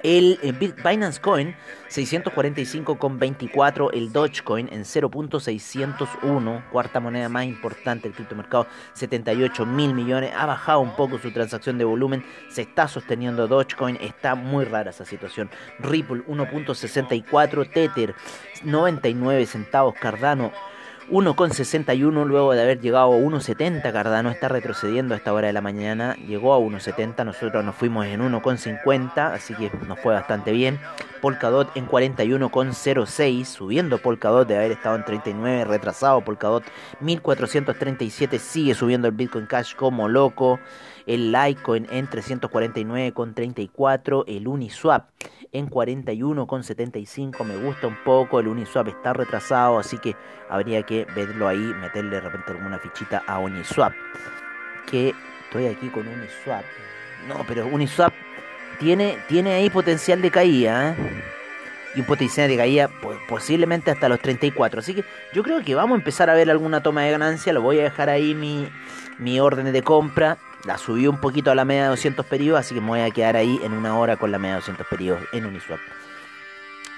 El, 0.02 0.38
eh, 0.42 0.74
Binance 0.84 1.20
Coin 1.20 1.54
645,24, 1.88 3.90
el 3.92 4.12
Dogecoin 4.12 4.68
en 4.70 4.84
0.601, 4.84 6.64
cuarta 6.70 7.00
moneda 7.00 7.28
más 7.28 7.44
importante 7.44 8.08
del 8.08 8.14
criptomercado, 8.14 8.66
78 8.92 9.66
mil 9.66 9.94
millones, 9.94 10.32
ha 10.36 10.46
bajado 10.46 10.80
un 10.80 10.94
poco 10.94 11.18
su 11.18 11.32
transacción 11.32 11.78
de 11.78 11.84
volumen, 11.84 12.24
se 12.50 12.62
está 12.62 12.88
sosteniendo 12.88 13.48
Dogecoin, 13.48 13.98
está 14.00 14.34
muy 14.34 14.64
rara 14.64 14.90
esa 14.90 15.04
situación. 15.04 15.50
Ripple 15.78 16.24
1.64, 16.26 17.72
Tether 17.72 18.14
99 18.64 19.46
centavos, 19.46 19.94
Cardano 19.94 20.52
1,61 21.10 22.26
luego 22.26 22.52
de 22.52 22.60
haber 22.60 22.80
llegado 22.80 23.14
a 23.14 23.16
1,70. 23.16 23.92
Cardano 23.92 24.28
está 24.30 24.48
retrocediendo 24.48 25.14
a 25.14 25.16
esta 25.16 25.32
hora 25.32 25.46
de 25.46 25.54
la 25.54 25.62
mañana. 25.62 26.14
Llegó 26.26 26.52
a 26.52 26.58
1,70. 26.58 27.24
Nosotros 27.24 27.64
nos 27.64 27.74
fuimos 27.74 28.04
en 28.06 28.20
1,50. 28.20 29.32
Así 29.32 29.54
que 29.54 29.70
nos 29.86 29.98
fue 30.00 30.12
bastante 30.12 30.52
bien. 30.52 30.78
Polkadot 31.22 31.74
en 31.76 31.88
41,06. 31.88 33.46
Subiendo 33.46 33.96
Polkadot 33.98 34.46
de 34.46 34.56
haber 34.56 34.72
estado 34.72 34.96
en 34.96 35.06
39. 35.06 35.64
Retrasado 35.64 36.20
Polkadot 36.20 36.64
1437. 37.00 38.38
Sigue 38.38 38.74
subiendo 38.74 39.08
el 39.08 39.14
Bitcoin 39.14 39.46
Cash 39.46 39.76
como 39.76 40.08
loco. 40.08 40.60
El 41.06 41.32
Litecoin 41.32 41.86
en 41.90 42.06
349,34. 42.06 44.24
El 44.26 44.46
Uniswap 44.46 45.06
en 45.52 45.68
41,75. 45.68 47.44
Me 47.44 47.56
gusta 47.56 47.86
un 47.86 47.96
poco. 48.04 48.40
El 48.40 48.48
Uniswap 48.48 48.88
está 48.88 49.12
retrasado. 49.12 49.78
Así 49.78 49.98
que 49.98 50.16
habría 50.48 50.82
que 50.82 51.06
verlo 51.14 51.48
ahí. 51.48 51.58
Meterle 51.58 52.16
de 52.16 52.20
repente 52.20 52.52
alguna 52.52 52.78
fichita 52.78 53.22
a 53.26 53.38
Uniswap. 53.38 53.92
Que 54.90 55.14
estoy 55.44 55.66
aquí 55.66 55.88
con 55.88 56.06
Uniswap. 56.06 56.64
No, 57.28 57.44
pero 57.46 57.66
Uniswap 57.66 58.12
tiene, 58.78 59.18
tiene 59.28 59.54
ahí 59.54 59.70
potencial 59.70 60.22
de 60.22 60.30
caída. 60.30 60.90
¿eh? 60.90 61.22
Y 61.94 62.00
un 62.00 62.06
potencial 62.06 62.48
de 62.48 62.56
caída 62.56 62.90
posiblemente 63.28 63.90
hasta 63.90 64.08
los 64.08 64.20
34. 64.20 64.80
Así 64.80 64.94
que 64.94 65.04
yo 65.32 65.42
creo 65.42 65.62
que 65.62 65.74
vamos 65.74 65.96
a 65.96 65.98
empezar 65.98 66.30
a 66.30 66.34
ver 66.34 66.50
alguna 66.50 66.82
toma 66.82 67.02
de 67.02 67.10
ganancia. 67.10 67.52
Lo 67.52 67.62
voy 67.62 67.80
a 67.80 67.84
dejar 67.84 68.08
ahí 68.08 68.34
mi, 68.34 68.68
mi 69.18 69.40
orden 69.40 69.72
de 69.72 69.82
compra. 69.82 70.38
La 70.64 70.76
subí 70.76 71.06
un 71.06 71.18
poquito 71.18 71.50
a 71.50 71.54
la 71.54 71.64
media 71.64 71.84
de 71.84 71.88
200 71.90 72.26
periodos, 72.26 72.60
así 72.60 72.74
que 72.74 72.80
me 72.80 72.88
voy 72.88 73.00
a 73.00 73.10
quedar 73.10 73.36
ahí 73.36 73.60
en 73.62 73.72
una 73.72 73.96
hora 73.96 74.16
con 74.16 74.32
la 74.32 74.38
media 74.38 74.54
de 74.54 74.60
200 74.60 74.86
periodos 74.86 75.22
en 75.32 75.46
Uniswap. 75.46 75.78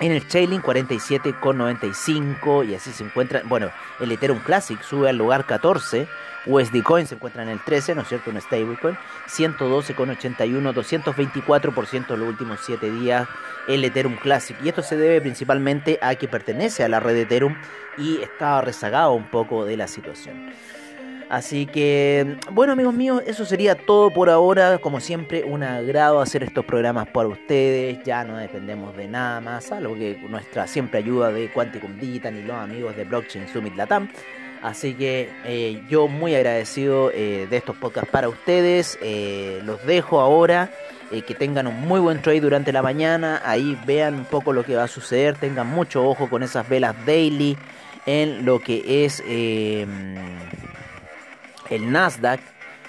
En 0.01 0.13
el 0.13 0.27
Chainlink 0.27 0.65
47,95 0.65 2.67
y 2.67 2.75
así 2.75 2.91
se 2.91 3.05
encuentra. 3.05 3.43
Bueno, 3.45 3.71
el 4.01 4.11
Ethereum 4.11 4.41
Classic 4.41 4.81
sube 4.81 5.11
al 5.11 5.19
lugar 5.19 5.45
14. 5.45 6.09
USD 6.47 6.83
Coin 6.83 7.07
se 7.07 7.17
encuentra 7.17 7.43
en 7.43 7.51
el 7.51 7.63
13, 7.63 7.95
¿no 7.95 8.01
es 8.01 8.09
cierto? 8.09 8.31
Un 8.31 8.41
stablecoin. 8.41 8.97
112,81, 9.29 10.73
224% 10.73 12.15
en 12.15 12.21
los 12.21 12.29
últimos 12.31 12.61
7 12.65 12.91
días. 12.91 13.29
El 13.69 13.85
Ethereum 13.85 14.17
Classic. 14.17 14.57
Y 14.65 14.71
esto 14.71 14.83
se 14.83 14.97
debe 14.97 15.21
principalmente 15.21 15.99
a 16.01 16.15
que 16.15 16.29
pertenece 16.29 16.83
a 16.83 16.89
la 16.89 16.99
red 16.99 17.17
Ethereum 17.17 17.55
y 17.99 18.23
está 18.23 18.63
rezagado 18.63 19.13
un 19.13 19.29
poco 19.29 19.67
de 19.67 19.77
la 19.77 19.87
situación. 19.87 20.51
Así 21.31 21.67
que, 21.67 22.39
bueno 22.51 22.73
amigos 22.73 22.93
míos, 22.93 23.23
eso 23.25 23.45
sería 23.45 23.77
todo 23.77 24.11
por 24.11 24.29
ahora. 24.29 24.79
Como 24.79 24.99
siempre, 24.99 25.45
un 25.45 25.63
agrado 25.63 26.21
hacer 26.21 26.43
estos 26.43 26.65
programas 26.65 27.07
para 27.07 27.29
ustedes. 27.29 28.03
Ya 28.03 28.25
no 28.25 28.37
dependemos 28.37 28.97
de 28.97 29.07
nada 29.07 29.41
más, 29.41 29.67
salvo 29.67 29.95
que 29.95 30.19
nuestra 30.29 30.67
siempre 30.67 30.99
ayuda 30.99 31.31
de 31.31 31.49
Quanticum 31.53 32.01
Digital 32.01 32.35
y 32.35 32.43
los 32.43 32.57
amigos 32.57 32.97
de 32.97 33.05
Blockchain 33.05 33.47
Summit 33.47 33.77
Latam. 33.77 34.09
Así 34.61 34.95
que 34.95 35.31
eh, 35.45 35.81
yo 35.89 36.09
muy 36.09 36.35
agradecido 36.35 37.13
eh, 37.15 37.47
de 37.49 37.57
estos 37.57 37.77
podcasts 37.77 38.11
para 38.11 38.29
ustedes. 38.29 38.99
Eh, 39.01 39.61
los 39.65 39.87
dejo 39.87 40.21
ahora. 40.21 40.69
que 41.11 41.35
tengan 41.35 41.69
un 41.69 41.81
muy 41.81 42.01
buen 42.01 42.23
trade 42.23 42.41
durante 42.41 42.73
la 42.73 42.83
mañana. 42.83 43.41
Ahí 43.45 43.79
vean 43.87 44.15
un 44.15 44.25
poco 44.25 44.53
lo 44.53 44.65
que 44.65 44.75
va 44.75 44.83
a 44.83 44.89
suceder. 44.89 45.37
Tengan 45.37 45.69
mucho 45.69 46.05
ojo 46.05 46.29
con 46.29 46.43
esas 46.43 46.69
velas 46.69 46.97
daily 47.07 47.57
en 48.05 48.45
lo 48.45 48.59
que 48.59 49.05
es 49.05 49.23
el 51.71 51.91
Nasdaq, 51.91 52.41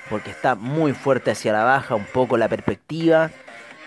porque 0.10 0.32
está 0.32 0.56
muy 0.56 0.94
fuerte 0.94 1.32
hacia 1.32 1.54
la 1.54 1.63
baja, 1.63 1.96
un 1.96 2.06
poco 2.06 2.38
la 2.38 2.50
perspectiva. 2.50 3.32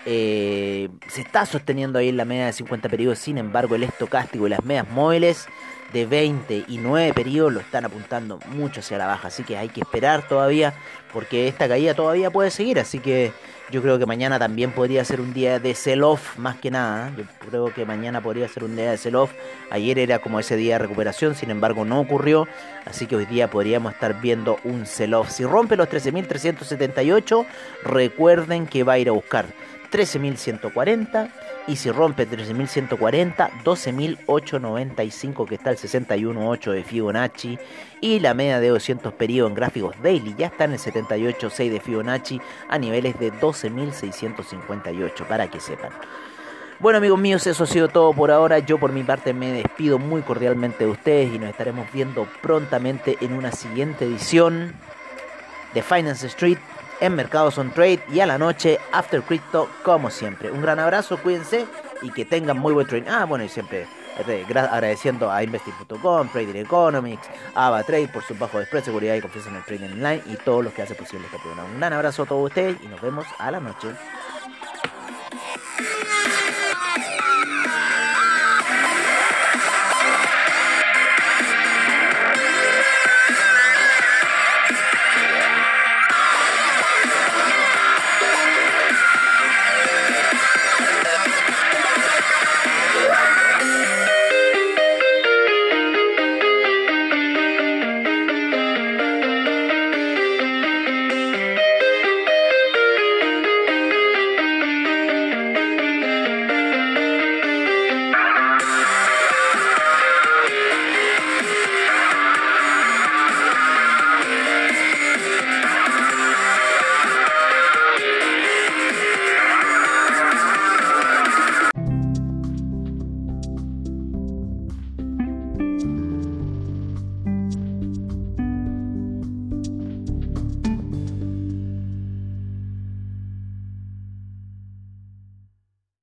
Eh, 0.07 0.89
se 1.07 1.21
está 1.21 1.45
sosteniendo 1.45 1.99
ahí 1.99 2.09
en 2.09 2.17
la 2.17 2.25
media 2.25 2.45
de 2.47 2.53
50 2.53 2.89
periodos, 2.89 3.19
sin 3.19 3.37
embargo 3.37 3.75
el 3.75 3.83
estocástico 3.83 4.47
y 4.47 4.49
las 4.49 4.63
medias 4.63 4.89
móviles 4.89 5.47
de 5.93 6.05
20 6.05 6.65
y 6.67 6.77
9 6.77 7.13
periodos 7.13 7.53
lo 7.53 7.59
están 7.59 7.85
apuntando 7.85 8.39
mucho 8.47 8.79
hacia 8.79 8.97
la 8.97 9.07
baja, 9.07 9.27
así 9.27 9.43
que 9.43 9.57
hay 9.57 9.69
que 9.69 9.81
esperar 9.81 10.27
todavía 10.27 10.73
porque 11.13 11.47
esta 11.47 11.67
caída 11.67 11.93
todavía 11.93 12.31
puede 12.31 12.51
seguir, 12.51 12.79
así 12.79 12.99
que 12.99 13.31
yo 13.71 13.81
creo 13.81 13.97
que 13.97 14.05
mañana 14.05 14.37
también 14.37 14.71
podría 14.71 15.03
ser 15.05 15.21
un 15.21 15.33
día 15.33 15.59
de 15.59 15.73
sell-off 15.73 16.37
más 16.37 16.57
que 16.57 16.69
nada, 16.69 17.11
yo 17.17 17.23
creo 17.49 17.73
que 17.73 17.85
mañana 17.85 18.21
podría 18.21 18.47
ser 18.47 18.63
un 18.63 18.75
día 18.75 18.91
de 18.91 18.97
sell-off, 18.97 19.31
ayer 19.71 19.97
era 19.97 20.19
como 20.19 20.39
ese 20.39 20.55
día 20.55 20.75
de 20.75 20.79
recuperación, 20.79 21.33
sin 21.33 21.49
embargo 21.49 21.85
no 21.85 21.99
ocurrió, 21.99 22.47
así 22.85 23.07
que 23.07 23.15
hoy 23.15 23.25
día 23.25 23.49
podríamos 23.49 23.93
estar 23.93 24.21
viendo 24.21 24.59
un 24.65 24.85
sell-off. 24.85 25.31
Si 25.31 25.45
rompe 25.45 25.75
los 25.75 25.89
13.378, 25.89 27.45
recuerden 27.83 28.67
que 28.67 28.83
va 28.83 28.93
a 28.93 28.99
ir 28.99 29.09
a 29.09 29.13
buscar 29.13 29.45
13.140 29.91 31.29
y 31.67 31.75
si 31.75 31.91
rompe 31.91 32.27
13.140, 32.29 33.49
12.895 33.63 35.47
que 35.47 35.55
está 35.55 35.71
el 35.71 35.77
61.8 35.77 36.71
de 36.71 36.83
Fibonacci 36.83 37.57
y 38.01 38.19
la 38.19 38.33
media 38.33 38.59
de 38.59 38.69
200 38.69 39.13
periodos 39.13 39.51
en 39.51 39.55
gráficos 39.55 39.95
daily 40.01 40.35
ya 40.37 40.47
está 40.47 40.65
en 40.65 40.73
el 40.73 40.79
78.6 40.79 41.71
de 41.71 41.79
Fibonacci 41.79 42.41
a 42.69 42.77
niveles 42.77 43.17
de 43.19 43.31
12.658 43.33 45.25
para 45.27 45.49
que 45.49 45.59
sepan. 45.59 45.91
Bueno 46.79 46.97
amigos 46.97 47.19
míos, 47.19 47.47
eso 47.47 47.63
ha 47.63 47.67
sido 47.67 47.87
todo 47.87 48.11
por 48.13 48.31
ahora. 48.31 48.59
Yo 48.59 48.77
por 48.77 48.91
mi 48.91 49.03
parte 49.03 49.33
me 49.33 49.53
despido 49.53 49.97
muy 49.97 50.21
cordialmente 50.21 50.83
de 50.83 50.91
ustedes 50.91 51.33
y 51.33 51.39
nos 51.39 51.49
estaremos 51.49 51.91
viendo 51.91 52.27
prontamente 52.41 53.17
en 53.21 53.33
una 53.33 53.53
siguiente 53.53 54.05
edición 54.05 54.73
de 55.73 55.81
Finance 55.81 56.27
Street 56.27 56.57
en 56.99 57.15
Mercados 57.15 57.57
on 57.57 57.71
Trade 57.71 58.03
y 58.11 58.19
a 58.19 58.25
la 58.25 58.37
noche 58.37 58.79
After 58.91 59.21
Crypto 59.21 59.69
como 59.83 60.09
siempre. 60.09 60.51
Un 60.51 60.61
gran 60.61 60.79
abrazo, 60.79 61.17
cuídense 61.21 61.65
y 62.01 62.11
que 62.11 62.25
tengan 62.25 62.57
muy 62.57 62.73
buen 62.73 62.87
trading. 62.87 63.09
Ah, 63.09 63.25
bueno, 63.25 63.43
y 63.43 63.49
siempre 63.49 63.87
eh, 64.27 64.45
agradeciendo 64.49 65.29
a 65.29 65.43
investing.com, 65.43 66.29
Trading 66.29 66.55
Economics, 66.55 67.27
AvaTrade 67.53 68.07
por 68.07 68.23
su 68.23 68.33
bajo 68.35 68.59
de 68.59 68.81
seguridad 68.81 69.15
y 69.15 69.21
confianza 69.21 69.49
en 69.49 69.55
el 69.57 69.63
trading 69.63 69.93
online 69.93 70.23
y 70.27 70.35
todos 70.37 70.63
los 70.63 70.73
que 70.73 70.83
hacen 70.83 70.95
posible 70.95 71.25
este 71.25 71.39
programa. 71.39 71.67
Un 71.69 71.77
gran 71.77 71.93
abrazo 71.93 72.23
a 72.23 72.25
todos 72.25 72.45
ustedes 72.47 72.77
y 72.81 72.87
nos 72.87 73.01
vemos 73.01 73.25
a 73.37 73.51
la 73.51 73.59
noche. 73.59 73.89